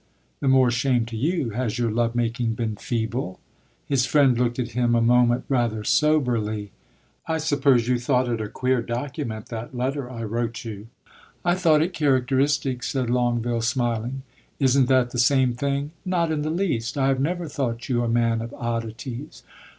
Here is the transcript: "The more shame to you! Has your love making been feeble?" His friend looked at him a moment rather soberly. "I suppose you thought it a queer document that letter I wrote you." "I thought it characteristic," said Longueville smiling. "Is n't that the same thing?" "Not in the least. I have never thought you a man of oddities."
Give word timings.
"The 0.39 0.47
more 0.47 0.71
shame 0.71 1.05
to 1.05 1.15
you! 1.15 1.51
Has 1.51 1.77
your 1.77 1.91
love 1.91 2.15
making 2.15 2.55
been 2.55 2.75
feeble?" 2.75 3.39
His 3.85 4.07
friend 4.07 4.35
looked 4.35 4.57
at 4.57 4.71
him 4.71 4.95
a 4.95 4.99
moment 4.99 5.43
rather 5.47 5.83
soberly. 5.83 6.71
"I 7.27 7.37
suppose 7.37 7.87
you 7.87 7.99
thought 7.99 8.27
it 8.27 8.41
a 8.41 8.47
queer 8.49 8.81
document 8.81 9.49
that 9.49 9.77
letter 9.77 10.09
I 10.09 10.23
wrote 10.23 10.65
you." 10.65 10.87
"I 11.45 11.53
thought 11.53 11.83
it 11.83 11.93
characteristic," 11.93 12.81
said 12.81 13.11
Longueville 13.11 13.61
smiling. 13.61 14.23
"Is 14.59 14.75
n't 14.75 14.87
that 14.87 15.11
the 15.11 15.19
same 15.19 15.53
thing?" 15.53 15.91
"Not 16.03 16.31
in 16.31 16.41
the 16.41 16.49
least. 16.49 16.97
I 16.97 17.07
have 17.09 17.19
never 17.19 17.47
thought 17.47 17.87
you 17.87 18.03
a 18.03 18.07
man 18.09 18.41
of 18.41 18.51
oddities." 18.55 19.43